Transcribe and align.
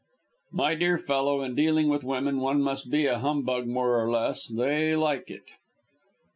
"My 0.51 0.73
dear 0.73 0.97
fellow, 0.97 1.43
in 1.43 1.53
dealing 1.53 1.87
with 1.87 2.03
women, 2.03 2.39
one 2.39 2.59
must 2.63 2.89
be 2.89 3.05
a 3.05 3.19
humbug 3.19 3.67
more 3.67 4.01
or 4.03 4.09
less. 4.09 4.47
They 4.47 4.95
like 4.95 5.29
it." 5.29 5.45